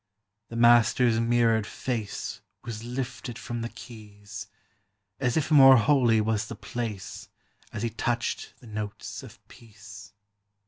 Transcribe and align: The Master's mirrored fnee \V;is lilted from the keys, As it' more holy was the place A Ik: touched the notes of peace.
The 0.49 0.55
Master's 0.55 1.19
mirrored 1.19 1.65
fnee 1.65 2.39
\V;is 2.65 2.83
lilted 2.83 3.37
from 3.37 3.61
the 3.61 3.69
keys, 3.69 4.47
As 5.19 5.37
it' 5.37 5.51
more 5.51 5.77
holy 5.77 6.19
was 6.19 6.47
the 6.47 6.55
place 6.55 7.29
A 7.71 7.85
Ik: 7.85 7.97
touched 7.97 8.55
the 8.61 8.65
notes 8.65 9.21
of 9.21 9.47
peace. 9.47 10.13